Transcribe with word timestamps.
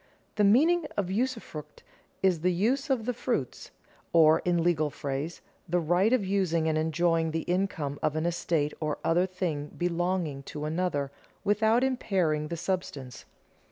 _The 0.35 0.43
meaning 0.43 0.87
of 0.97 1.11
usufruct 1.11 1.83
is 2.23 2.39
the 2.41 2.51
use 2.51 2.89
of 2.89 3.05
the 3.05 3.13
fruits, 3.13 3.69
or 4.13 4.39
in 4.39 4.63
legal 4.63 4.89
phrase: 4.89 5.41
"the 5.69 5.77
right 5.79 6.11
of 6.11 6.25
using 6.25 6.67
and 6.67 6.75
enjoying 6.75 7.29
the 7.29 7.43
income 7.43 7.99
of 8.01 8.15
an 8.15 8.25
estate 8.25 8.73
or 8.79 8.97
other 9.03 9.27
thing 9.27 9.67
belonging 9.77 10.41
to 10.49 10.65
another, 10.65 11.11
without 11.43 11.83
impairing 11.83 12.47
the 12.47 12.57
substance." 12.57 13.25